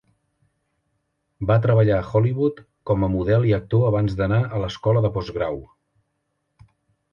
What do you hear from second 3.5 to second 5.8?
i actor abans d'anar a l'escola de postgrau.